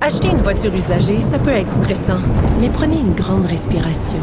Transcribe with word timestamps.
Acheter 0.00 0.30
une 0.30 0.42
voiture 0.42 0.74
usagée, 0.74 1.20
ça 1.20 1.38
peut 1.38 1.50
être 1.52 1.70
stressant, 1.70 2.18
mais 2.60 2.68
prenez 2.70 2.96
une 2.96 3.14
grande 3.14 3.46
respiration. 3.46 4.18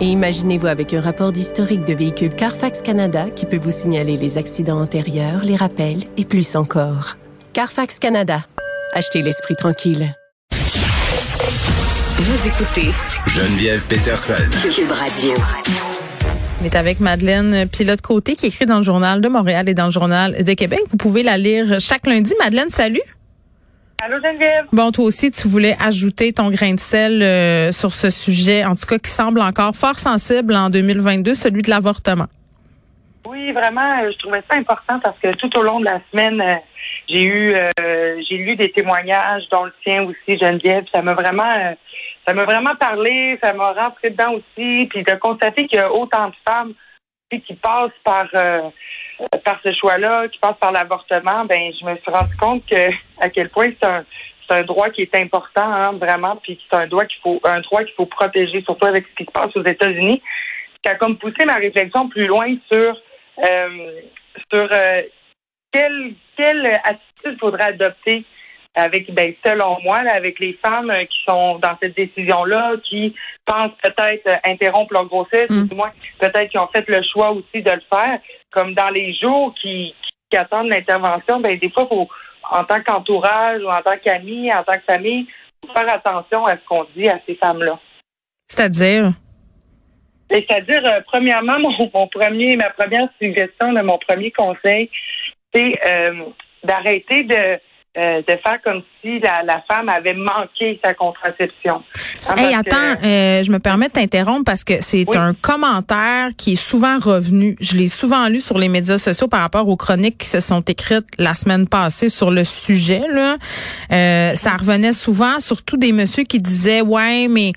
Et 0.00 0.04
imaginez-vous 0.04 0.68
avec 0.68 0.94
un 0.94 1.00
rapport 1.00 1.32
d'historique 1.32 1.84
de 1.84 1.92
véhicule 1.92 2.32
Carfax 2.36 2.82
Canada 2.82 3.26
qui 3.34 3.44
peut 3.44 3.58
vous 3.58 3.72
signaler 3.72 4.16
les 4.16 4.38
accidents 4.38 4.80
antérieurs, 4.80 5.42
les 5.42 5.56
rappels 5.56 6.04
et 6.16 6.24
plus 6.24 6.54
encore. 6.54 7.16
Carfax 7.52 7.98
Canada. 7.98 8.44
Achetez 8.92 9.22
l'esprit 9.22 9.56
tranquille. 9.56 10.14
Vous 10.52 12.46
écoutez 12.46 12.92
Geneviève 13.26 13.84
Peterson. 13.88 14.34
Cube 14.72 14.92
Radio. 14.92 15.32
On 16.62 16.64
est 16.64 16.76
avec 16.76 17.00
Madeleine 17.00 17.68
Pilote-Côté 17.68 18.36
qui 18.36 18.46
écrit 18.46 18.66
dans 18.66 18.76
le 18.78 18.84
Journal 18.84 19.20
de 19.20 19.28
Montréal 19.28 19.68
et 19.68 19.74
dans 19.74 19.86
le 19.86 19.90
Journal 19.90 20.44
de 20.44 20.54
Québec. 20.54 20.80
Vous 20.90 20.96
pouvez 20.96 21.24
la 21.24 21.36
lire 21.38 21.80
chaque 21.80 22.06
lundi. 22.06 22.34
Madeleine, 22.38 22.70
salut. 22.70 23.02
Allô 24.06 24.20
Geneviève? 24.20 24.66
Bon, 24.70 24.90
toi 24.90 25.06
aussi, 25.06 25.30
tu 25.30 25.48
voulais 25.48 25.76
ajouter 25.80 26.34
ton 26.34 26.50
grain 26.50 26.74
de 26.74 26.78
sel 26.78 27.22
euh, 27.22 27.72
sur 27.72 27.94
ce 27.94 28.10
sujet, 28.10 28.62
en 28.62 28.74
tout 28.74 28.84
cas 28.86 28.98
qui 28.98 29.08
semble 29.08 29.40
encore 29.40 29.74
fort 29.74 29.98
sensible 29.98 30.54
en 30.54 30.68
2022, 30.68 31.32
celui 31.32 31.62
de 31.62 31.70
l'avortement. 31.70 32.26
Oui, 33.26 33.50
vraiment, 33.52 34.02
euh, 34.02 34.12
je 34.12 34.18
trouvais 34.18 34.42
ça 34.50 34.58
important 34.58 35.00
parce 35.00 35.18
que 35.20 35.34
tout 35.36 35.58
au 35.58 35.62
long 35.62 35.80
de 35.80 35.86
la 35.86 36.00
semaine, 36.12 36.38
euh, 36.38 36.56
j'ai 37.08 37.24
eu, 37.24 37.56
j'ai 38.28 38.36
lu 38.36 38.56
des 38.56 38.70
témoignages, 38.72 39.44
dont 39.50 39.64
le 39.64 39.72
tien 39.82 40.02
aussi, 40.02 40.38
Geneviève. 40.38 40.84
Ça 40.94 41.00
m'a 41.00 41.14
vraiment, 41.14 41.74
ça 42.26 42.34
m'a 42.34 42.44
vraiment 42.44 42.76
parlé, 42.76 43.38
ça 43.42 43.54
m'a 43.54 43.72
rentré 43.72 44.10
dedans 44.10 44.32
aussi, 44.32 44.86
puis 44.90 45.02
de 45.02 45.14
constater 45.18 45.66
qu'il 45.66 45.78
y 45.78 45.82
a 45.82 45.90
autant 45.90 46.28
de 46.28 46.34
femmes 46.46 46.74
qui 47.30 47.54
passent 47.54 47.90
par 48.04 48.26
par 49.44 49.60
ce 49.62 49.72
choix-là, 49.72 50.28
qui 50.28 50.38
passent 50.38 50.58
par 50.60 50.72
l'avortement. 50.72 51.44
Ben, 51.44 51.72
je 51.78 51.84
me 51.84 51.96
suis 51.96 52.10
rendu 52.10 52.36
compte 52.36 52.66
que 52.66 52.90
à 53.20 53.28
quel 53.28 53.48
point 53.50 53.68
c'est 53.80 53.88
un 53.88 54.04
c'est 54.48 54.56
un 54.56 54.62
droit 54.62 54.90
qui 54.90 55.00
est 55.00 55.16
important, 55.16 55.64
hein, 55.64 55.92
vraiment, 55.92 56.36
puis 56.36 56.60
c'est 56.68 56.76
un 56.76 56.86
droit 56.86 57.06
qu'il 57.06 57.20
faut 57.22 57.40
un 57.44 57.60
droit 57.60 57.82
qu'il 57.82 57.94
faut 57.94 58.06
protéger, 58.06 58.62
surtout 58.62 58.86
avec 58.86 59.06
ce 59.08 59.14
qui 59.14 59.24
se 59.24 59.30
passe 59.30 59.56
aux 59.56 59.64
États-Unis. 59.64 60.22
Qui 60.82 60.90
a 60.90 60.96
comme 60.96 61.16
poussé 61.16 61.46
ma 61.46 61.54
réflexion 61.54 62.08
plus 62.10 62.26
loin 62.26 62.54
sur 62.70 62.94
euh, 63.42 64.00
sur 64.52 64.68
euh, 64.70 65.02
quelle, 65.72 66.14
quelle 66.36 66.66
attitude 66.84 67.40
faudrait 67.40 67.68
adopter 67.68 68.24
avec, 68.74 69.12
ben, 69.14 69.32
selon 69.44 69.80
moi, 69.82 70.02
là, 70.02 70.14
avec 70.14 70.38
les 70.40 70.58
femmes 70.64 70.90
euh, 70.90 71.04
qui 71.04 71.18
sont 71.28 71.58
dans 71.58 71.76
cette 71.80 71.96
décision-là, 71.96 72.74
qui 72.88 73.14
pensent 73.44 73.72
peut-être 73.82 74.26
euh, 74.26 74.50
interrompre 74.50 74.92
leur 74.92 75.06
grossesse, 75.06 75.48
Mm. 75.50 75.62
ou 75.62 75.66
du 75.68 75.74
moins 75.74 75.92
peut-être 76.18 76.48
qui 76.48 76.58
ont 76.58 76.68
fait 76.74 76.88
le 76.88 77.02
choix 77.12 77.30
aussi 77.30 77.62
de 77.62 77.70
le 77.70 77.82
faire, 77.92 78.18
comme 78.50 78.74
dans 78.74 78.90
les 78.90 79.14
jours 79.14 79.54
qui, 79.60 79.94
qui 80.30 80.36
attendent 80.36 80.68
l'intervention, 80.68 81.40
ben, 81.40 81.58
des 81.58 81.70
fois, 81.70 81.86
faut, 81.86 82.08
en 82.50 82.64
tant 82.64 82.82
qu'entourage 82.82 83.62
ou 83.62 83.68
en 83.68 83.82
tant 83.82 83.96
qu'ami, 84.02 84.52
en 84.52 84.62
tant 84.62 84.74
que 84.74 84.92
famille, 84.92 85.26
faut 85.64 85.72
faire 85.72 85.92
attention 85.92 86.44
à 86.46 86.52
ce 86.52 86.64
qu'on 86.68 86.86
dit 86.96 87.08
à 87.08 87.20
ces 87.26 87.36
femmes-là. 87.36 87.78
C'est-à-dire, 88.48 89.12
Et 90.30 90.46
C'est-à-dire, 90.48 90.84
euh, 90.84 91.00
premièrement, 91.06 91.58
mon, 91.60 91.90
mon 91.92 92.08
premier, 92.08 92.56
ma 92.56 92.70
première 92.70 93.08
suggestion, 93.20 93.72
là, 93.72 93.82
mon 93.82 93.98
premier 93.98 94.32
conseil, 94.32 94.90
c'est 95.54 95.78
euh, 95.86 96.24
d'arrêter 96.64 97.22
de, 97.24 97.60
euh, 97.96 98.22
de 98.22 98.36
faire 98.36 98.60
comme 98.62 98.82
si 99.04 99.18
la, 99.20 99.42
la 99.44 99.62
femme 99.70 99.88
avait 99.90 100.14
manqué 100.14 100.80
sa 100.82 100.94
contraception. 100.94 101.82
Hein, 102.30 102.34
Hey, 102.38 102.54
que- 102.54 102.58
attends, 102.60 103.00
euh, 103.04 103.42
je 103.42 103.52
me 103.52 103.58
permets 103.58 103.88
de 103.88 103.92
t'interrompre 103.92 104.44
parce 104.44 104.64
que 104.64 104.74
c'est 104.80 105.04
Oui. 105.06 105.16
un 105.16 105.34
commentaire 105.34 106.30
qui 106.38 106.54
est 106.54 106.56
souvent 106.56 106.98
revenu. 106.98 107.56
Je 107.60 107.76
l'ai 107.76 107.88
souvent 107.88 108.28
lu 108.28 108.40
sur 108.40 108.58
les 108.58 108.68
médias 108.68 108.96
sociaux 108.98 109.28
par 109.28 109.40
rapport 109.40 109.68
aux 109.68 109.76
chroniques 109.76 110.18
qui 110.18 110.26
se 110.28 110.40
sont 110.40 110.62
écrites 110.62 111.04
la 111.18 111.34
semaine 111.34 111.68
passée 111.68 112.08
sur 112.08 112.30
le 112.30 112.44
sujet. 112.44 113.02
Là. 113.12 113.36
Euh, 113.92 114.34
ça 114.36 114.56
revenait 114.56 114.92
souvent, 114.92 115.38
surtout 115.40 115.76
des 115.76 115.92
messieurs 115.92 116.24
qui 116.24 116.40
disaient 116.40 116.80
Ouais, 116.80 117.28
mais 117.28 117.52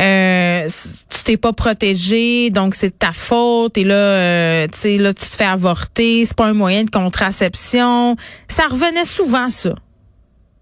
euh, 0.00 0.66
tu 1.10 1.22
t'es 1.24 1.36
pas 1.36 1.52
protégé, 1.52 2.50
donc 2.50 2.74
c'est 2.74 2.88
de 2.90 2.94
ta 2.94 3.12
faute, 3.12 3.76
et 3.78 3.84
là, 3.84 3.94
euh, 3.94 4.66
tu 4.68 4.78
sais, 4.78 4.98
là, 4.98 5.12
tu 5.12 5.26
te 5.28 5.36
fais 5.36 5.44
avorter, 5.44 6.24
c'est 6.24 6.36
pas 6.36 6.46
un 6.46 6.54
moyen 6.54 6.84
de 6.84 6.90
contraception. 6.90 8.16
Ça 8.48 8.64
revenait 8.68 9.04
souvent, 9.04 9.50
ça. 9.50 9.74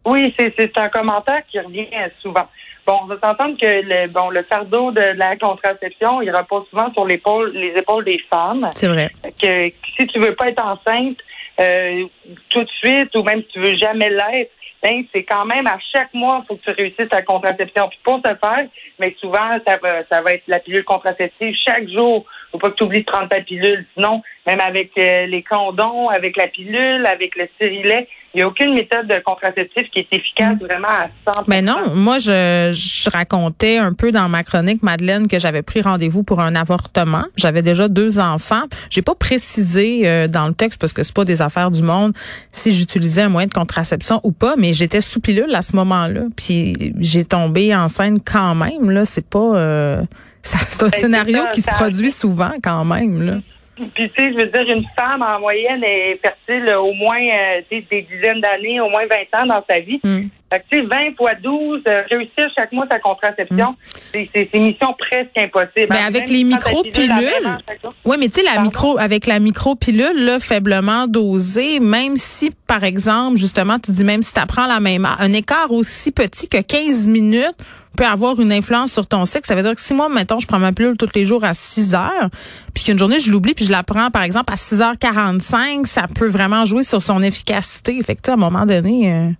Oui, 0.07 0.33
c'est 0.39 0.55
c'est 0.57 0.77
un 0.79 0.89
commentaire 0.89 1.43
qui 1.51 1.59
revient 1.59 1.87
souvent. 2.23 2.49
Bon, 2.87 3.01
on 3.03 3.07
va 3.07 3.17
s'entendre 3.23 3.59
que 3.61 3.67
le 3.67 4.07
bon 4.07 4.31
le 4.31 4.45
fardeau 4.45 4.93
de 4.93 5.19
la 5.19 5.37
contraception, 5.37 6.23
il 6.23 6.31
repose 6.31 6.65
souvent 6.71 6.93
sur 6.93 7.05
l'épaule 7.05 7.51
les 7.53 7.77
épaules 7.77 8.05
des 8.05 8.21
femmes. 8.31 8.69
C'est 8.75 8.87
vrai. 8.87 9.11
que 9.23 9.73
si 9.97 10.07
tu 10.07 10.21
veux 10.21 10.35
pas 10.37 10.49
être 10.49 10.65
enceinte 10.65 11.19
euh, 11.61 12.05
tout 12.51 12.63
de 12.63 12.71
suite 12.71 13.15
ou 13.17 13.25
même 13.25 13.43
si 13.43 13.49
tu 13.49 13.61
veux 13.61 13.77
jamais 13.77 14.11
l'être, 14.11 14.53
ben, 14.83 15.05
c'est 15.13 15.25
quand 15.25 15.45
même 15.47 15.67
à 15.67 15.79
chaque 15.93 16.15
mois, 16.15 16.45
faut 16.47 16.55
que 16.55 16.63
tu 16.63 16.71
réussisses 16.71 17.09
ta 17.09 17.23
contraception. 17.23 17.89
Puis 17.89 17.99
pour 18.05 18.21
ce 18.25 18.35
faire, 18.35 18.69
mais 19.01 19.17
souvent, 19.21 19.59
ça 19.67 19.79
va, 19.83 20.05
ça 20.11 20.21
va 20.21 20.33
être 20.33 20.45
la 20.47 20.61
pilule 20.61 20.85
contraceptive 20.85 21.57
chaque 21.67 21.89
jour. 21.89 22.25
Faut 22.57 22.61
pas 22.61 22.71
que 22.71 22.77
tu 22.77 22.85
oublies 22.85 23.01
de 23.01 23.05
prendre 23.05 23.29
ta 23.29 23.43
pilule. 23.43 23.85
Sinon, 23.95 24.23
même 24.47 24.61
avec 24.61 24.93
euh, 24.97 25.27
les 25.27 25.43
condons, 25.43 26.09
avec 26.09 26.39
la 26.39 26.47
pilule, 26.47 27.05
avec 27.05 27.37
le 27.37 27.47
stérilet, 27.57 28.09
il 28.33 28.39
n'y 28.39 28.43
a 28.43 28.49
aucune 28.49 28.73
méthode 28.73 29.07
de 29.09 29.23
contraceptive 29.25 29.85
qui 29.93 29.99
est 29.99 30.09
efficace 30.11 30.57
vraiment 30.59 30.89
à 30.89 31.09
100 31.31 31.43
Ben 31.49 31.65
non, 31.65 31.95
moi 31.95 32.19
je, 32.19 32.71
je 32.73 33.11
racontais 33.11 33.77
un 33.77 33.93
peu 33.93 34.11
dans 34.11 34.29
ma 34.31 34.43
chronique 34.43 34.83
Madeleine 34.83 35.29
que 35.29 35.39
j'avais 35.39 35.63
pris 35.63 35.83
rendez-vous 35.83 36.23
pour 36.23 36.41
un 36.41 36.55
avortement. 36.55 37.25
J'avais 37.37 37.61
déjà 37.63 37.89
deux 37.89 38.19
enfants. 38.19 38.65
J'ai 38.89 39.03
pas 39.03 39.15
précisé 39.15 40.09
euh, 40.09 40.29
dans 40.29 40.47
le 40.49 40.55
texte 40.55 40.81
parce 40.81 40.95
que 40.95 41.03
c'est 41.03 41.15
pas 41.15 41.27
des 41.27 41.43
affaires 41.43 41.71
du 41.71 41.83
monde 41.83 42.13
si 42.53 42.73
j'utilisais 42.73 43.23
un 43.23 43.29
moyen 43.29 43.49
de 43.49 43.53
contraception 43.53 44.21
ou 44.23 44.33
pas, 44.33 44.55
mais 44.57 44.73
j'étais 44.73 45.03
sous 45.03 45.21
pilule 45.21 45.55
à 45.55 45.61
ce 45.61 45.77
moment-là. 45.77 46.23
Puis 46.37 46.95
j'ai 47.01 47.25
tombé 47.25 47.75
enceinte 47.75 48.23
quand 48.25 48.55
même 48.55 48.91
là. 48.91 49.05
C'est 49.05 49.29
pas 49.29 49.57
euh, 49.57 50.03
c'est 50.47 50.83
un 50.83 50.89
Ben, 50.89 50.99
scénario 50.99 51.39
ça, 51.39 51.51
qui 51.51 51.61
se 51.61 51.71
ça 51.71 51.77
produit 51.77 52.11
souvent 52.11 52.53
quand 52.63 52.85
même 52.85 53.27
là. 53.27 53.35
Puis, 53.77 53.91
tu 53.95 54.05
sais, 54.17 54.33
je 54.33 54.39
veux 54.39 54.47
dire, 54.47 54.75
une 54.75 54.87
femme, 54.99 55.21
en 55.21 55.39
moyenne, 55.39 55.85
est 55.85 56.19
fertile 56.23 56.75
au 56.77 56.95
moins 56.95 57.21
euh, 57.21 57.61
des 57.71 57.83
dizaines 58.11 58.41
d'années, 58.41 58.81
au 58.81 58.89
moins 58.89 59.03
20 59.33 59.43
ans 59.43 59.47
dans 59.47 59.65
sa 59.69 59.81
vie. 59.81 60.01
Mm. 60.03 60.29
Fait 60.51 60.61
que, 60.61 60.65
tu 60.71 60.79
sais, 60.79 60.83
20 60.83 61.17
fois 61.19 61.35
12, 61.35 61.83
euh, 61.87 62.03
réussir 62.09 62.47
chaque 62.57 62.73
mois 62.73 62.87
sa 62.91 62.99
contraception, 63.01 63.77
c'est 64.15 64.31
c'est 64.35 64.49
c'est 64.51 64.61
mission 64.61 64.95
presque 64.99 65.37
impossible. 65.37 65.89
Ben, 65.91 65.97
Hein, 65.97 66.07
avec 66.07 66.31
les 66.31 66.45
micro-pilules, 66.45 66.93
pilule 66.93 67.11
à 67.11 67.51
20 67.51 67.55
ans 67.55 67.59
chaque 67.69 67.83
jour. 67.83 67.95
Oui, 68.07 68.17
mais 68.19 68.29
tu 68.29 68.35
sais, 68.37 68.43
la 68.45 68.53
Pardon? 68.53 68.63
micro, 68.63 68.99
avec 68.99 69.27
la 69.27 69.41
micro-pilule, 69.41 70.25
là, 70.25 70.41
faiblement 70.41 71.07
dosée, 71.07 71.79
même 71.79 72.17
si, 72.17 72.53
par 72.67 72.83
exemple, 72.83 73.37
justement, 73.37 73.79
tu 73.79 73.93
dis 73.93 74.05
même 74.05 74.23
si 74.23 74.33
tu 74.33 74.41
apprends 74.41 74.67
la 74.67 74.81
même 74.81 75.07
un 75.19 75.33
écart 75.35 75.71
aussi 75.71 76.13
petit 76.13 76.49
que 76.49 76.63
15 76.63 77.07
minutes 77.07 77.57
peut 77.97 78.07
avoir 78.07 78.41
une 78.41 78.53
influence 78.53 78.93
sur 78.93 79.07
ton 79.07 79.25
cycle. 79.25 79.47
Ça 79.47 79.55
veut 79.55 79.63
dire 79.63 79.75
que 79.75 79.81
si 79.81 79.95
moi, 79.95 80.09
mettons, 80.09 80.39
je 80.39 80.47
prends 80.47 80.61
ma 80.61 80.73
pilule 80.73 80.97
tous 80.97 81.11
les 81.15 81.25
jours 81.25 81.43
à 81.43 81.55
6 81.55 81.95
heures, 81.95 82.31
puis 82.75 82.85
qu'une 82.85 82.99
journée, 82.99 83.19
je 83.19 83.33
l'oublie, 83.33 83.55
puis 83.55 83.65
je 83.65 83.73
la 83.73 83.83
prends, 83.83 84.11
par 84.11 84.23
exemple, 84.23 84.53
à 84.53 84.57
6h45, 84.57 85.87
ça 85.87 86.07
peut 86.15 86.29
vraiment 86.29 86.65
jouer 86.65 86.85
sur 86.85 87.03
son 87.03 87.23
efficacité. 87.23 88.01
Fait 88.03 88.15
que, 88.15 88.31
à 88.31 88.35
un 88.35 88.37
moment 88.37 88.67
donné... 88.67 89.13
euh, 89.13 89.31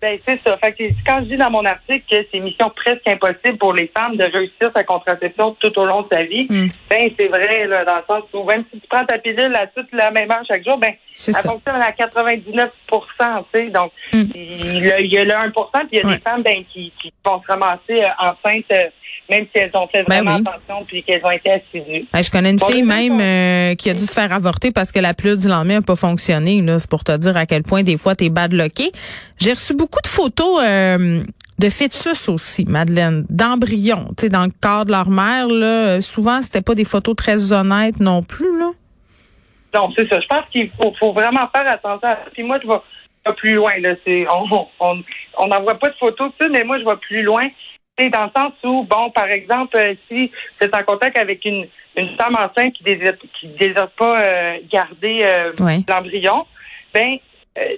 Ben, 0.00 0.18
c'est 0.26 0.40
ça. 0.46 0.56
Fait 0.64 0.72
que 0.72 0.84
quand 1.06 1.18
je 1.20 1.24
dis 1.26 1.36
dans 1.36 1.50
mon 1.50 1.64
article 1.64 2.02
que 2.10 2.16
c'est 2.32 2.40
mission 2.40 2.70
presque 2.74 3.06
impossible 3.06 3.58
pour 3.58 3.74
les 3.74 3.90
femmes 3.96 4.16
de 4.16 4.24
réussir 4.24 4.70
sa 4.74 4.82
contraception 4.82 5.56
tout 5.60 5.78
au 5.78 5.84
long 5.84 6.02
de 6.02 6.08
sa 6.12 6.22
vie, 6.24 6.46
Mm. 6.48 6.68
ben, 6.88 7.10
c'est 7.18 7.28
vrai, 7.28 7.66
là, 7.66 7.84
dans 7.84 7.96
le 7.96 8.02
sens 8.06 8.22
où 8.32 8.44
même 8.44 8.64
si 8.72 8.80
tu 8.80 8.86
prends 8.88 9.04
ta 9.04 9.18
pilule 9.18 9.54
à 9.54 9.66
toute 9.66 9.92
la 9.92 10.10
même 10.10 10.30
heure 10.30 10.42
chaque 10.48 10.64
jour, 10.64 10.78
ben, 10.78 10.92
elle 10.92 11.34
ça. 11.34 11.42
fonctionne 11.42 11.82
à 11.82 11.92
99 11.92 12.70
tu 12.88 12.98
sais. 13.52 13.70
Donc, 13.70 13.92
Mm. 14.12 14.22
il, 14.34 14.86
y 15.12 15.18
a, 15.18 15.24
le 15.24 15.32
1% 15.32 15.80
puis 15.80 15.88
il 15.92 15.98
y 15.98 16.02
a 16.02 16.06
Ouais. 16.06 16.16
des 16.16 16.20
femmes 16.22 16.42
ben, 16.42 16.64
qui, 16.72 16.92
qui 17.02 17.12
vont 17.24 17.40
se 17.42 17.46
ramasser 17.46 18.02
euh, 18.02 18.08
enceintes, 18.18 18.64
euh, 18.72 18.84
même 19.28 19.44
si 19.54 19.62
elles 19.62 19.70
ont 19.74 19.86
fait 19.88 20.02
Ben 20.08 20.22
vraiment 20.24 20.36
oui. 20.36 20.44
attention 20.46 20.84
puis 20.86 21.02
qu'elles 21.04 21.24
ont 21.24 21.30
été 21.30 21.50
assidues. 21.52 22.06
Ben, 22.12 22.22
je 22.22 22.30
connais 22.30 22.50
une 22.50 22.56
Bon, 22.56 22.66
fille 22.66 22.82
même 22.82 23.20
euh, 23.20 23.74
qui 23.76 23.90
a 23.90 23.94
dû 23.94 24.00
se 24.00 24.12
faire 24.12 24.32
avorter 24.32 24.72
parce 24.72 24.90
que 24.90 24.98
la 24.98 25.14
pilule 25.14 25.36
du 25.36 25.46
lendemain 25.48 25.74
n'a 25.74 25.82
pas 25.82 25.94
fonctionné. 25.96 26.60
Là, 26.62 26.78
c'est 26.78 26.90
pour 26.90 27.04
te 27.04 27.16
dire 27.16 27.36
à 27.36 27.46
quel 27.46 27.62
point 27.62 27.82
des 27.82 27.96
fois 27.96 28.14
t'es 28.16 28.28
badlocké. 28.28 28.90
J'ai 29.38 29.52
reçu 29.52 29.74
beaucoup 29.74 29.89
de 30.02 30.08
photos 30.08 30.62
euh, 30.62 31.22
de 31.58 31.68
fœtus 31.68 32.28
aussi, 32.28 32.64
Madeleine, 32.64 33.26
d'embryons, 33.28 34.08
tu 34.16 34.22
sais, 34.22 34.28
dans 34.28 34.44
le 34.44 34.50
corps 34.62 34.86
de 34.86 34.92
leur 34.92 35.10
mère. 35.10 35.48
Là, 35.48 36.00
souvent 36.00 36.40
c'était 36.42 36.62
pas 36.62 36.74
des 36.74 36.84
photos 36.84 37.16
très 37.16 37.52
honnêtes 37.52 38.00
non 38.00 38.22
plus. 38.22 38.58
Là. 38.58 38.70
Donc, 39.72 39.92
c'est 39.96 40.08
ça. 40.08 40.20
Je 40.20 40.26
pense 40.26 40.44
qu'il 40.50 40.70
faut, 40.70 40.92
faut 40.98 41.12
vraiment 41.12 41.48
faire 41.54 41.68
attention 41.70 42.08
à. 42.08 42.16
Puis 42.32 42.42
moi, 42.42 42.58
je 42.62 42.68
vais, 42.68 42.80
pas 43.24 43.32
plus 43.34 43.54
loin. 43.54 43.72
Là, 43.78 43.94
c'est, 44.04 44.26
on 44.30 44.66
on 44.80 45.02
on 45.38 45.46
n'envoie 45.46 45.74
pas 45.78 45.88
de 45.88 45.96
photos 45.96 46.32
mais 46.50 46.64
moi, 46.64 46.78
je 46.78 46.84
vais 46.84 46.96
plus 46.96 47.22
loin. 47.22 47.48
C'est 47.98 48.08
dans 48.08 48.24
le 48.24 48.30
sens 48.34 48.52
où, 48.64 48.86
bon, 48.88 49.10
par 49.10 49.26
exemple, 49.26 49.76
euh, 49.76 49.94
si 50.08 50.30
êtes 50.60 50.74
en 50.74 50.82
contact 50.82 51.18
avec 51.18 51.44
une, 51.44 51.66
une 51.96 52.16
femme 52.16 52.34
enceinte 52.36 52.72
qui 52.72 52.82
désire, 52.82 53.16
qui 53.38 53.48
désire 53.48 53.90
pas 53.90 54.22
euh, 54.22 54.58
garder 54.72 55.20
euh, 55.22 55.52
l'embryon, 55.88 56.46
ben 56.94 57.18
euh, 57.58 57.76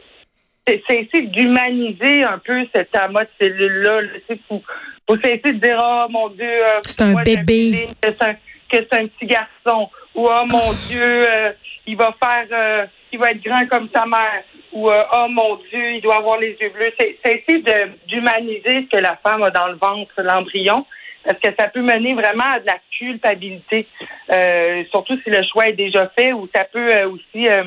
c'est 0.67 0.81
essayer 0.88 1.26
d'humaniser 1.26 2.23
un 2.25 2.38
peu 2.38 2.64
cet 2.75 2.94
amas 2.97 3.25
de 3.25 3.31
cellules-là. 3.41 4.03
là. 4.03 4.09
Il 4.31 4.38
faut, 4.49 4.62
faut 5.09 5.17
cesser 5.17 5.41
de 5.53 5.59
dire 5.59 5.79
Oh 5.82 6.06
mon 6.11 6.29
Dieu, 6.31 6.44
euh, 6.49 6.81
C'est 6.87 7.03
un 7.03 7.12
moi, 7.12 7.23
bébé. 7.23 7.88
Que 8.00 8.09
c'est 8.19 8.29
un, 8.29 8.35
que 8.35 8.87
c'est 8.91 8.94
un 8.99 9.06
petit 9.06 9.26
garçon. 9.26 9.91
Ou 10.14 10.26
Oh 10.29 10.44
mon 10.47 10.73
Dieu, 10.88 11.03
euh, 11.03 11.53
il 11.87 11.97
va 11.97 12.14
faire 12.23 12.47
euh, 12.53 12.87
il 13.12 13.19
va 13.19 13.32
être 13.32 13.43
grand 13.44 13.67
comme 13.67 13.88
sa 13.94 14.06
mère. 14.06 14.43
Ou 14.73 14.88
euh, 14.88 15.03
Oh 15.12 15.26
mon 15.29 15.56
Dieu, 15.70 15.94
il 15.94 16.00
doit 16.00 16.17
avoir 16.19 16.38
les 16.38 16.56
yeux 16.61 16.70
bleus. 16.70 16.93
C'est 16.99 17.19
c'est 17.25 17.44
essayer 17.47 17.62
de- 17.62 17.91
d'humaniser 18.06 18.82
ce 18.91 18.97
que 18.97 19.03
la 19.03 19.17
femme 19.17 19.43
a 19.43 19.50
dans 19.50 19.67
le 19.69 19.75
ventre, 19.76 20.12
l'embryon. 20.19 20.87
Parce 21.25 21.38
que 21.38 21.50
ça 21.56 21.69
peut 21.69 21.82
mener 21.82 22.14
vraiment 22.14 22.53
à 22.55 22.59
de 22.59 22.67
la 22.67 22.79
culpabilité, 22.99 23.87
euh, 24.32 24.82
surtout 24.91 25.17
si 25.23 25.31
le 25.31 25.41
choix 25.44 25.67
est 25.69 25.73
déjà 25.75 26.11
fait, 26.19 26.32
ou 26.32 26.49
ça 26.53 26.64
peut 26.64 26.88
aussi 27.05 27.47
euh, 27.49 27.62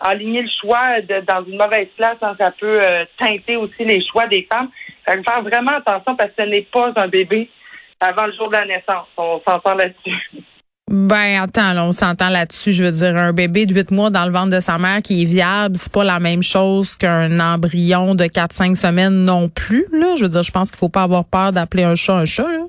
aligner 0.00 0.42
le 0.42 0.48
choix 0.60 1.00
de- 1.00 1.24
dans 1.26 1.44
une 1.44 1.58
mauvaise 1.58 1.88
place, 1.96 2.16
ça 2.20 2.52
peut 2.58 2.80
euh, 2.86 3.04
teinter 3.16 3.56
aussi 3.56 3.84
les 3.84 4.02
choix 4.10 4.26
des 4.26 4.46
femmes. 4.52 4.68
Faire 5.06 5.42
vraiment 5.42 5.76
attention 5.76 6.16
parce 6.16 6.30
que 6.30 6.42
ce 6.42 6.48
n'est 6.48 6.66
pas 6.72 6.92
un 6.96 7.08
bébé 7.08 7.48
avant 8.00 8.26
le 8.26 8.32
jour 8.32 8.48
de 8.48 8.54
la 8.54 8.66
naissance. 8.66 9.06
On 9.16 9.40
s'entend 9.46 9.74
là-dessus. 9.74 10.42
Ben 10.88 11.42
attends, 11.42 11.72
là, 11.72 11.84
on 11.84 11.90
s'entend 11.90 12.28
là-dessus. 12.28 12.72
Je 12.72 12.84
veux 12.84 12.92
dire, 12.92 13.16
un 13.16 13.32
bébé 13.32 13.66
de 13.66 13.74
8 13.74 13.90
mois 13.90 14.10
dans 14.10 14.24
le 14.24 14.30
ventre 14.30 14.54
de 14.54 14.60
sa 14.60 14.78
mère 14.78 15.02
qui 15.02 15.22
est 15.22 15.24
viable, 15.24 15.76
c'est 15.76 15.92
pas 15.92 16.04
la 16.04 16.20
même 16.20 16.44
chose 16.44 16.94
qu'un 16.94 17.40
embryon 17.40 18.14
de 18.14 18.24
4-5 18.24 18.76
semaines 18.76 19.24
non 19.24 19.48
plus. 19.48 19.84
Là. 19.92 20.14
Je 20.16 20.22
veux 20.22 20.28
dire, 20.28 20.44
je 20.44 20.52
pense 20.52 20.70
qu'il 20.70 20.78
faut 20.78 20.88
pas 20.88 21.02
avoir 21.02 21.24
peur 21.24 21.50
d'appeler 21.52 21.82
un 21.82 21.96
chat 21.96 22.14
un 22.14 22.24
chat. 22.24 22.44
Là. 22.44 22.65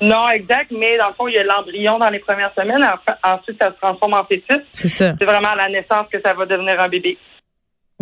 Non, 0.00 0.28
exact, 0.28 0.70
mais 0.70 0.98
dans 0.98 1.08
le 1.08 1.14
fond, 1.14 1.26
il 1.28 1.34
y 1.34 1.38
a 1.38 1.44
l'embryon 1.44 1.98
dans 1.98 2.10
les 2.10 2.18
premières 2.18 2.52
semaines. 2.54 2.84
en- 2.84 3.36
Ensuite, 3.36 3.56
ça 3.60 3.68
se 3.70 3.80
transforme 3.80 4.14
en 4.14 4.24
fœtus. 4.24 4.62
C'est 4.72 4.88
ça. 4.88 5.14
C'est 5.18 5.24
vraiment 5.24 5.48
à 5.50 5.56
la 5.56 5.68
naissance 5.68 6.06
que 6.12 6.18
ça 6.24 6.34
va 6.34 6.44
devenir 6.46 6.78
un 6.80 6.88
bébé. 6.88 7.16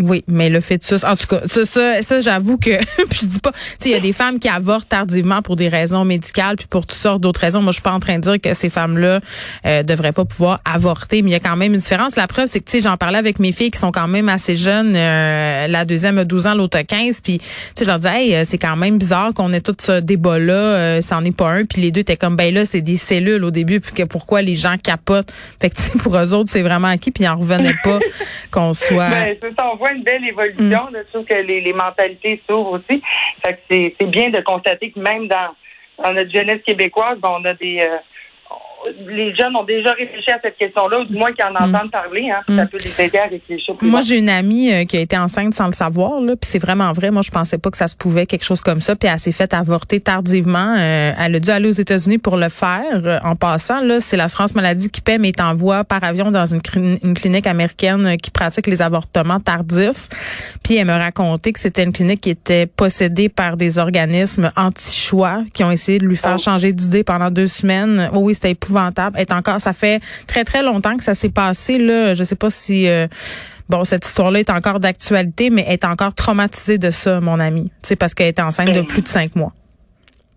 Oui, 0.01 0.25
mais 0.27 0.51
le 0.51 0.61
fœtus, 0.61 1.05
en 1.05 1.15
tout 1.15 1.29
cas, 1.29 1.43
ça, 1.47 1.65
ça, 1.65 2.03
ça 2.03 2.21
j'avoue 2.21 2.59
que, 2.59 2.77
puis 3.09 3.21
je 3.23 3.27
dis 3.27 3.39
pas, 3.39 3.53
tu 3.53 3.59
sais, 3.79 3.89
il 3.91 3.93
y 3.93 3.95
a 3.95 4.01
des 4.01 4.13
femmes 4.13 4.41
qui 4.41 4.49
avortent 4.49 4.89
tardivement 4.89 5.41
pour 5.41 5.55
des 5.55 5.69
raisons 5.69 6.05
médicales, 6.05 6.57
puis 6.57 6.67
pour 6.67 6.85
toutes 6.85 6.99
sortes 6.99 7.21
d'autres 7.21 7.39
raisons. 7.39 7.63
Moi, 7.63 7.71
je 7.71 7.75
suis 7.75 7.83
pas 7.83 7.93
en 7.93 8.01
train 8.01 8.17
de 8.17 8.23
dire 8.23 8.41
que 8.41 8.55
ces 8.55 8.71
femmes-là 8.71 9.21
euh, 9.67 9.85
devraient 9.85 10.11
pas 10.11 10.25
pouvoir 10.25 10.61
avorter, 10.65 11.23
mais 11.23 11.31
il 11.31 11.33
y 11.33 11.37
a 11.37 11.41
quand 11.41 11.55
même 11.55 11.75
une 11.75 11.79
différence. 11.79 12.17
La 12.17 12.27
preuve, 12.27 12.47
c'est 12.49 12.59
que, 12.59 12.65
tu 12.65 12.79
sais, 12.79 12.81
j'en 12.81 12.97
parlais 12.97 13.19
avec 13.19 13.39
mes 13.39 13.53
filles 13.53 13.71
qui 13.71 13.79
sont 13.79 13.93
quand 13.93 14.09
même 14.09 14.29
assez 14.29 14.57
jeunes. 14.57 14.97
euh, 14.97 15.69
la 15.69 15.85
deuxième 15.85 16.19
a 16.19 16.25
12 16.25 16.49
ans, 16.49 16.55
l'autre 16.57 16.77
a 16.77 16.83
15, 16.83 17.21
puis, 17.21 17.39
tu 17.39 17.45
sais, 17.77 17.85
je 17.85 17.89
leur 17.89 17.99
disais, 17.99 18.25
hey, 18.25 18.35
euh, 18.35 18.43
c'est 18.45 18.59
quand 18.59 18.75
même 18.75 18.99
bizarre 18.99 19.33
qu'on 19.33 19.53
ait 19.53 19.61
tout 19.61 19.77
ce 19.81 20.01
débat-là, 20.01 20.55
euh, 20.55 21.01
c'en 21.03 21.25
est 21.25 21.37
pas 21.37 21.51
un, 21.51 21.67
puis 21.67 21.83
les 21.83 21.93
deux 21.93 22.01
étaient 22.01 22.17
comme, 22.17 22.35
ben 22.35 22.53
là, 22.53 22.65
c'est 22.65 22.81
des 22.81 22.97
cellules 22.97 23.45
au 23.45 23.53
début, 23.53 23.79
puis 23.79 23.95
que 23.95 24.03
pourquoi 24.03 24.43
les 24.43 24.57
gens 24.57 24.75
capotent? 24.77 25.33
Fait 25.61 25.71
que, 25.71 25.77
tu 25.77 25.83
sais, 25.83 25.93
pour 25.99 26.17
eux 26.17 26.35
autres, 26.35 26.51
c'est 26.51 26.63
vraiment 26.63 26.89
acquis, 26.89 27.13
puis 27.13 27.23
ils 27.23 27.29
en 27.29 27.37
revenaient 27.37 27.77
pas 27.85 28.01
qu'on 28.51 28.73
soit... 28.73 29.09
Ben, 29.09 29.37
ça, 29.41 29.84
voit 29.85 29.93
une 29.93 30.03
belle 30.03 30.25
évolution. 30.27 30.89
Je 30.93 31.03
trouve 31.13 31.25
que 31.25 31.35
les, 31.35 31.61
les 31.61 31.73
mentalités 31.73 32.43
s'ouvrent 32.49 32.73
aussi. 32.81 33.03
Fait 33.45 33.55
que 33.55 33.61
c'est, 34.01 34.07
bien 34.07 34.31
de 34.31 34.41
constater 34.41 34.91
que 34.91 35.01
même 35.01 35.29
dans, 35.29 35.55
dans 36.03 36.13
notre 36.13 36.31
jeunesse 36.31 36.63
québécoise, 36.67 37.19
ben, 37.19 37.31
on 37.39 37.45
a 37.45 37.55
des. 37.55 37.79
euh, 37.81 37.99
les 39.07 39.35
jeunes 39.35 39.55
ont 39.57 39.65
déjà 39.65 39.93
réfléchi 39.93 40.31
à 40.31 40.39
cette 40.43 40.57
question-là, 40.57 41.01
ou 41.01 41.05
du 41.05 41.15
moins 41.15 41.33
qu'ils 41.33 41.45
en 41.45 41.55
entendent 41.55 41.91
parler. 41.91 42.31
Hein, 42.31 42.41
puis 42.47 42.57
Ça 42.57 42.67
peut 42.67 42.77
les 42.85 43.05
aider 43.05 43.19
à 43.19 43.25
réfléchir 43.27 43.75
plus 43.75 43.89
Moi, 43.91 44.01
j'ai 44.03 44.19
une 44.19 44.29
amie 44.29 44.73
euh, 44.73 44.85
qui 44.85 44.97
a 44.97 45.01
été 45.01 45.17
enceinte 45.17 45.55
sans 45.55 45.67
le 45.67 45.73
savoir, 45.73 46.21
là, 46.21 46.37
puis 46.37 46.49
c'est 46.51 46.59
vraiment 46.59 46.93
vrai. 46.93 47.11
Moi, 47.11 47.23
je 47.25 47.31
pensais 47.31 47.59
pas 47.59 47.71
que 47.71 47.77
ça 47.77 47.89
se 47.89 47.97
pouvait 47.97 48.27
quelque 48.27 48.45
chose 48.45 48.61
comme 48.61 48.81
ça, 48.81 48.95
puis 48.97 49.09
elle 49.13 49.19
s'est 49.19 49.33
faite 49.33 49.55
avorter 49.55 50.01
tardivement. 50.01 50.77
Euh, 50.79 51.13
elle 51.19 51.35
a 51.37 51.41
dû 51.41 51.51
aller 51.51 51.69
aux 51.69 51.73
États-Unis 51.73 52.19
pour 52.19 52.37
le 52.37 52.49
faire. 52.49 52.83
Euh, 53.05 53.19
en 53.25 53.37
passant, 53.37 53.81
là, 53.81 54.01
c'est 54.01 54.17
l'assurance 54.17 54.55
maladie 54.55 54.91
qui 54.91 55.01
paie, 55.01 55.19
mais 55.19 55.33
t'envoie 55.33 55.85
par 55.85 56.05
avion 56.05 56.31
dans 56.31 56.47
une, 56.47 56.61
une 57.03 57.15
clinique 57.15 57.47
américaine 57.47 58.17
qui 58.23 58.31
pratique 58.31 58.67
les 58.67 58.83
avortements 58.83 59.41
tardifs. 59.41 60.09
Puis 60.63 60.77
elle 60.77 60.87
me 60.87 60.93
racontait 60.93 61.53
que 61.53 61.61
c'était 61.61 61.85
une 61.85 61.93
clinique 61.93 62.21
qui 62.21 62.31
était 62.31 62.67
possédée 62.67 63.29
par 63.29 63.57
des 63.57 63.79
organismes 63.79 64.51
anti-choix 64.57 65.43
qui 65.53 65.65
ont 65.65 65.71
essayé 65.71 65.99
de 65.99 66.05
lui 66.07 66.17
faire 66.17 66.35
Oh. 66.35 66.39
changer 66.39 66.73
d'idée 66.73 67.05
pendant 67.05 67.31
deux 67.31 67.47
semaines. 67.47 68.11
Oh 68.13 68.19
oui, 68.19 68.35
c'était 68.35 68.51
épouvantable. 68.51 68.74
Est 69.17 69.33
encore, 69.33 69.61
ça 69.61 69.73
fait 69.73 70.01
très 70.27 70.45
très 70.45 70.63
longtemps 70.63 70.97
que 70.97 71.05
ça 71.05 71.15
s'est 71.15 71.29
passé 71.29 71.79
là. 71.79 72.15
Je 72.15 72.25
sais 72.25 72.37
pas 72.37 72.51
si 72.51 72.89
euh, 72.89 73.07
Bon, 73.69 73.85
cette 73.85 74.05
histoire-là 74.05 74.41
est 74.41 74.51
encore 74.51 74.79
d'actualité, 74.79 75.49
mais 75.49 75.65
elle 75.67 75.75
est 75.75 75.85
encore 75.85 76.15
traumatisée 76.15 76.77
de 76.77 76.91
ça, 76.91 77.21
mon 77.21 77.41
ami. 77.41 77.71
C'est 77.83 77.97
parce 77.97 78.15
qu'elle 78.15 78.29
était 78.29 78.43
enceinte 78.43 78.69
de 78.69 78.75
Ben, 78.75 78.85
plus 78.85 79.01
de 79.01 79.09
cinq 79.09 79.35
mois. 79.37 79.53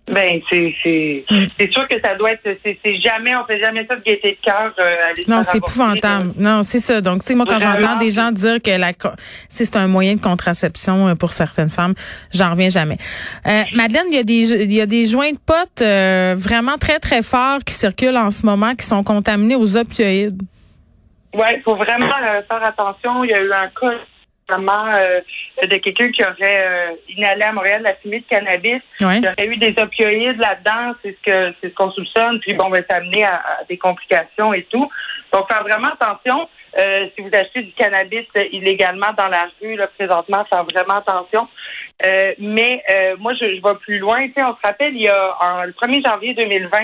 Ben, 0.10 0.40
c'est, 0.50 0.74
c'est, 0.84 1.26
Mm. 1.30 1.46
c'est 1.60 1.72
sûr 1.72 1.86
que 1.88 2.00
ça 2.00 2.16
doit 2.16 2.32
être. 2.32 2.42
C'est, 2.64 2.80
c'est 2.84 2.96
jamais, 3.02 3.36
on 3.36 3.46
fait 3.46 3.60
jamais 3.60 3.86
ça 3.88 3.96
de 3.98 4.02
gaieté 4.04 4.38
de 4.42 4.46
cœur. 4.46 4.74
euh, 4.80 4.96
Non, 5.28 5.44
c'est 5.44 5.58
épouvantable. 5.58 6.32
Non, 6.38 6.64
c'est 6.64 6.80
ça. 6.80 7.02
Donc, 7.02 7.20
tu 7.22 7.28
sais, 7.28 7.36
moi, 7.36 7.46
quand 7.48 7.60
j'entends 7.60 7.98
des 7.98 8.10
gens 8.10 8.32
dire 8.32 8.62
que 8.62 8.72
la, 8.80 8.92
c'est 9.50 9.66
c'est 9.66 9.76
un 9.76 9.88
moyen 9.88 10.16
de 10.16 10.22
contraception 10.22 11.10
euh, 11.10 11.16
pour 11.16 11.34
certaines 11.34 11.70
femmes, 11.70 11.94
j'en 12.34 12.52
reviens 12.52 12.70
jamais. 12.70 12.96
Euh, 13.48 13.64
Madeleine, 13.76 14.06
il 14.10 14.16
y 14.16 14.20
a 14.20 14.24
des, 14.24 14.54
il 14.64 14.72
y 14.74 14.80
a 14.82 14.86
des 14.86 15.06
joints 15.06 15.32
de 15.32 15.40
potes 15.46 15.82
euh, 15.82 16.36
vraiment 16.38 16.78
très, 16.78 17.00
très 17.00 17.22
forts 17.22 17.60
qui 17.66 17.74
circulent 17.74 18.16
en 18.18 18.32
ce 18.32 18.46
moment, 18.46 18.76
qui 18.76 18.86
sont 18.86 19.04
contaminés 19.04 19.56
aux 19.56 19.76
opioïdes. 19.76 20.42
Oui, 21.34 21.48
il 21.56 21.62
faut 21.64 21.76
vraiment 21.76 22.06
euh, 22.24 22.42
faire 22.48 22.64
attention. 22.66 23.26
Il 23.26 23.30
y 23.32 23.34
a 23.34 23.42
eu 23.42 23.52
un 23.52 23.68
cas 23.80 23.98
récemment, 24.48 24.92
euh, 24.96 25.22
de 25.64 25.78
quelqu'un 25.78 26.12
qui 26.12 26.24
aurait 26.24 26.36
euh, 26.42 26.96
inhalé 27.10 27.44
à 27.44 27.52
Montréal 27.52 27.84
la 27.84 27.96
fumée 27.96 28.20
de 28.20 28.26
cannabis. 28.28 28.82
Ouais. 29.02 29.18
Il 29.18 29.24
y 29.24 29.28
aurait 29.28 29.48
eu 29.48 29.58
des 29.58 29.76
opioïdes 29.82 30.40
là-dedans, 30.40 30.96
c'est 31.04 31.18
ce 31.18 31.32
que 31.32 31.56
c'est 31.62 31.70
ce 31.70 31.74
qu'on 31.74 31.92
soupçonne. 31.92 32.40
Puis 32.40 32.54
bon, 32.54 32.70
ben, 32.70 32.84
ça 32.90 32.96
a 32.96 33.00
amené 33.00 33.24
à, 33.24 33.36
à 33.36 33.64
des 33.70 33.78
complications 33.78 34.54
et 34.54 34.64
tout. 34.64 34.90
Donc, 35.34 35.48
faire 35.52 35.64
vraiment 35.64 35.90
attention. 36.00 36.48
Euh, 36.78 37.08
si 37.16 37.22
vous 37.22 37.30
achetez 37.34 37.64
du 37.64 37.72
cannabis 37.74 38.26
illégalement 38.52 39.12
dans 39.18 39.28
la 39.28 39.50
rue, 39.62 39.76
là, 39.76 39.88
présentement, 39.88 40.46
faire 40.46 40.64
vraiment 40.64 41.00
attention. 41.00 41.48
Euh, 42.06 42.34
mais 42.38 42.84
euh, 42.92 43.16
moi, 43.18 43.34
je, 43.34 43.56
je 43.56 43.62
vais 43.62 43.76
plus 43.82 43.98
loin. 43.98 44.28
Tu 44.28 44.34
sais, 44.38 44.44
on 44.44 44.56
se 44.56 44.62
rappelle, 44.64 44.96
il 44.96 45.02
y 45.02 45.10
a 45.10 45.36
en, 45.42 45.64
le 45.64 45.72
1er 45.72 46.06
janvier 46.08 46.34
2020, 46.36 46.78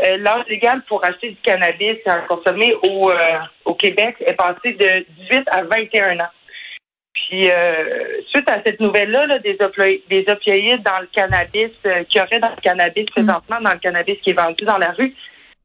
euh, 0.00 0.16
l'âge 0.18 0.44
légal 0.48 0.82
pour 0.88 1.04
acheter 1.04 1.30
du 1.30 1.36
cannabis 1.42 1.98
et 2.04 2.10
en 2.10 2.22
consommer 2.28 2.74
au, 2.82 3.10
euh, 3.10 3.38
au 3.64 3.74
Québec 3.74 4.16
est 4.20 4.34
passé 4.34 4.72
de 4.72 5.06
18 5.28 5.42
à 5.50 5.62
21 5.62 6.20
ans. 6.20 6.28
Puis, 7.26 7.50
euh, 7.50 7.84
suite 8.32 8.48
à 8.50 8.60
cette 8.64 8.80
nouvelle-là, 8.80 9.26
là, 9.26 9.38
des, 9.40 9.56
des 10.08 10.24
opioïdes 10.32 10.82
dans 10.82 11.00
le 11.00 11.08
cannabis, 11.12 11.72
euh, 11.86 12.04
qu'il 12.04 12.20
y 12.20 12.24
aurait 12.24 12.38
dans 12.40 12.50
le 12.50 12.60
cannabis 12.62 13.04
présentement, 13.06 13.60
dans 13.60 13.72
le 13.72 13.78
cannabis 13.78 14.16
qui 14.22 14.30
est 14.30 14.34
vendu 14.40 14.64
dans 14.64 14.78
la 14.78 14.92
rue, 14.92 15.14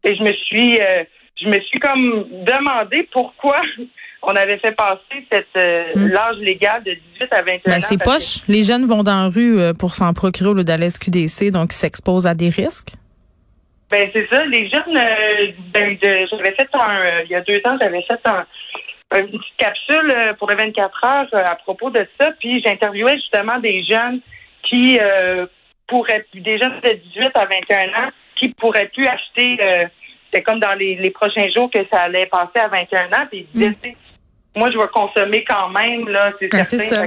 et 0.03 0.15
je 0.15 0.21
me 0.23 0.33
suis, 0.33 0.81
euh, 0.81 1.03
je 1.41 1.47
me 1.47 1.59
suis 1.61 1.79
comme 1.79 2.25
demandé 2.43 3.07
pourquoi 3.11 3.61
on 4.23 4.35
avait 4.35 4.57
fait 4.57 4.71
passer 4.73 5.25
cette 5.31 5.47
euh, 5.57 5.83
Mm. 5.95 6.07
l'âge 6.07 6.37
légal 6.37 6.83
de 6.83 6.91
18 7.19 7.33
à 7.33 7.41
21 7.43 7.59
Ben, 7.65 7.77
ans. 7.77 7.81
c'est 7.81 7.97
que- 7.97 8.03
poche. 8.03 8.47
Les 8.47 8.63
jeunes 8.63 8.85
vont 8.85 9.03
dans 9.03 9.23
la 9.23 9.29
rue 9.29 9.59
euh, 9.59 9.73
pour 9.73 9.95
s'en 9.95 10.13
procurer 10.13 10.49
au 10.49 10.53
lieu 10.53 10.63
d'aller 10.63 10.89
SQDC, 10.89 11.51
donc 11.51 11.71
ils 11.71 11.75
s'exposent 11.77 12.25
à 12.27 12.33
des 12.33 12.49
risques? 12.49 12.89
Ben 13.91 14.09
c'est 14.11 14.27
ça. 14.31 14.43
Les 14.45 14.69
jeunes, 14.69 14.93
ben, 15.73 15.97
j'avais 16.01 16.51
fait 16.55 16.67
un, 16.73 17.21
il 17.25 17.29
y 17.29 17.35
a 17.35 17.41
deux 17.41 17.61
ans, 17.65 17.77
j'avais 17.79 18.01
fait 18.01 18.19
un, 18.25 18.43
une 19.19 19.27
petite 19.27 19.57
capsule 19.57 20.11
euh, 20.11 20.33
pour 20.33 20.49
les 20.49 20.55
24 20.55 21.05
heures 21.05 21.27
euh, 21.33 21.43
à 21.45 21.55
propos 21.55 21.89
de 21.89 22.07
ça. 22.19 22.31
Puis 22.39 22.61
j'interviewais 22.65 23.15
justement 23.15 23.59
des 23.59 23.83
jeunes 23.83 24.19
qui 24.63 24.97
euh, 25.01 25.45
pourraient, 25.87 26.25
des 26.33 26.57
jeunes 26.57 26.79
de 26.81 26.93
18 27.15 27.31
à 27.35 27.45
21 27.45 27.89
ans 28.05 28.09
qui 28.39 28.49
pourraient 28.49 28.89
plus 28.93 29.05
acheter. 29.07 29.57
euh, 29.61 29.85
C'était 30.25 30.43
comme 30.43 30.59
dans 30.59 30.73
les, 30.73 30.95
les 30.95 31.11
prochains 31.11 31.47
jours 31.55 31.69
que 31.71 31.79
ça 31.91 32.01
allait 32.03 32.25
passer 32.27 32.59
à 32.63 32.67
21 32.67 33.05
ans. 33.07 33.27
Puis 33.29 33.47
ils 33.53 33.59
disaient, 33.59 33.77
sais, 33.83 33.95
moi 34.55 34.69
je 34.71 34.77
vais 34.77 34.87
consommer 34.93 35.43
quand 35.43 35.69
même 35.69 36.07
là, 36.09 36.31
c'est 36.39 36.51
Ben, 36.51 36.63
certain. 36.63 36.85
ça. 36.85 37.05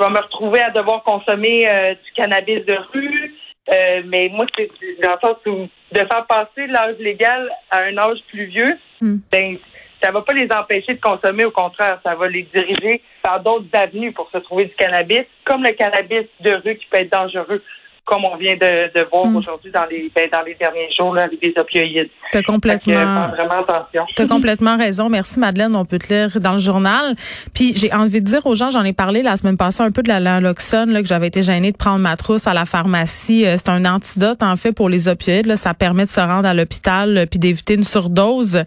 Je 0.00 0.04
vais 0.04 0.10
me 0.10 0.18
retrouver 0.18 0.60
à 0.62 0.70
devoir 0.70 1.02
consommer 1.02 1.68
euh, 1.68 1.94
du 1.94 2.12
cannabis 2.14 2.64
de 2.64 2.78
rue. 2.92 3.34
Euh, 3.70 4.02
mais 4.06 4.30
moi, 4.32 4.46
c'est 4.56 4.70
dans 5.02 5.10
le 5.12 5.18
sens 5.20 5.36
où 5.46 5.68
de 5.92 5.98
faire 5.98 6.24
passer 6.26 6.66
l'âge 6.68 6.96
légal 7.00 7.50
à 7.70 7.82
un 7.82 7.98
âge 7.98 8.18
plus 8.28 8.44
vieux, 8.46 8.78
Hmm. 9.00 9.18
ben 9.30 9.58
ça 10.02 10.10
va 10.10 10.22
pas 10.22 10.32
les 10.32 10.48
empêcher 10.52 10.94
de 10.94 11.00
consommer, 11.00 11.44
au 11.44 11.50
contraire, 11.50 11.98
ça 12.04 12.14
va 12.14 12.28
les 12.28 12.42
diriger 12.54 13.02
par 13.22 13.40
d'autres 13.40 13.66
avenues 13.72 14.12
pour 14.12 14.30
se 14.30 14.38
trouver 14.38 14.66
du 14.66 14.74
cannabis, 14.74 15.22
comme 15.44 15.62
le 15.62 15.72
cannabis 15.72 16.26
de 16.40 16.52
rue 16.52 16.76
qui 16.76 16.86
peut 16.86 16.98
être 16.98 17.12
dangereux 17.12 17.62
comme 18.08 18.24
on 18.24 18.36
vient 18.36 18.56
de, 18.56 18.98
de 18.98 19.06
voir 19.10 19.26
Mm. 19.26 19.36
aujourd'hui 19.36 19.70
dans 19.70 19.84
les 19.90 20.10
ben, 20.14 20.28
dans 20.32 20.42
les 20.42 20.54
derniers 20.54 20.88
jours 20.96 21.14
là, 21.14 21.24
avec 21.24 21.40
des 21.42 21.52
opioïdes. 21.56 22.08
T'as 22.32 22.42
que, 22.42 22.50
euh, 22.50 22.54
complètement. 22.54 23.28
vraiment 23.28 23.58
attention. 23.60 24.04
T'as 24.16 24.26
complètement 24.36 24.76
raison. 24.76 25.08
Merci 25.08 25.38
Madeleine. 25.38 25.76
On 25.76 25.84
peut 25.84 25.98
te 25.98 26.12
lire 26.12 26.40
dans 26.40 26.54
le 26.54 26.58
journal. 26.58 27.14
Puis 27.54 27.74
j'ai 27.76 27.92
envie 27.92 28.20
de 28.20 28.26
dire 28.26 28.46
aux 28.46 28.54
gens, 28.54 28.70
j'en 28.70 28.84
ai 28.84 28.92
parlé 28.92 29.22
la 29.22 29.36
semaine 29.36 29.56
passée 29.56 29.82
un 29.82 29.90
peu 29.90 30.02
de 30.02 30.08
la 30.08 30.20
naloxone, 30.20 30.90
là, 30.92 31.02
que 31.02 31.08
j'avais 31.08 31.26
été 31.28 31.42
gênée 31.42 31.72
de 31.72 31.76
prendre 31.76 31.98
ma 31.98 32.16
trousse 32.16 32.46
à 32.46 32.54
la 32.54 32.64
pharmacie. 32.64 33.44
Euh, 33.46 33.56
C'est 33.56 33.68
un 33.68 33.84
antidote 33.84 34.42
en 34.42 34.56
fait 34.56 34.72
pour 34.72 34.88
les 34.88 35.08
opioïdes. 35.08 35.46
Là. 35.46 35.56
Ça 35.56 35.74
permet 35.74 36.04
de 36.04 36.10
se 36.10 36.20
rendre 36.20 36.46
à 36.48 36.54
l'hôpital 36.54 37.16
euh, 37.18 37.26
puis 37.26 37.38
d'éviter 37.38 37.74
une 37.74 37.84
surdose. 37.84 38.62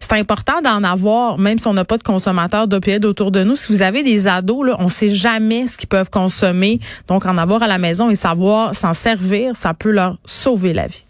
C'est 0.00 0.12
important 0.12 0.60
d'en 0.62 0.84
avoir, 0.84 1.38
même 1.38 1.58
si 1.58 1.66
on 1.66 1.74
n'a 1.74 1.84
pas 1.84 1.96
de 1.98 2.02
consommateurs 2.02 2.68
d'opioïdes 2.68 3.04
autour 3.04 3.30
de 3.30 3.42
nous. 3.42 3.56
Si 3.56 3.72
vous 3.72 3.82
avez 3.82 4.02
des 4.02 4.26
ados, 4.28 4.66
là, 4.66 4.76
on 4.78 4.88
sait 4.88 5.08
jamais 5.08 5.66
ce 5.66 5.76
qu'ils 5.78 5.88
peuvent 5.88 6.10
consommer. 6.10 6.78
Donc 7.08 7.26
en 7.26 7.36
avoir 7.38 7.62
à 7.62 7.66
la 7.66 7.78
maison 7.78 8.10
et 8.10 8.14
savoir 8.14 8.74
s'en 8.84 8.92
servir, 8.92 9.56
ça 9.56 9.72
peut 9.72 9.90
leur 9.90 10.18
sauver 10.26 10.74
la 10.74 10.86
vie. 10.86 11.06